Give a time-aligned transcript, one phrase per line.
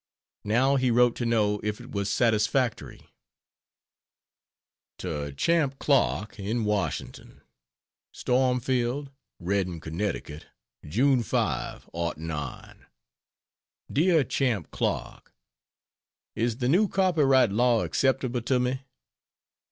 [0.45, 3.07] Now he wrote to know if it was satisfactory.
[4.97, 7.41] To Champ Clark, in Washington:
[8.11, 10.41] STORMFIELD, REDDING, CONN.,
[10.87, 12.85] June 5, '09.
[13.93, 15.35] DEAR CHAMP CLARK
[16.33, 18.81] Is the new copyright law acceptable to me?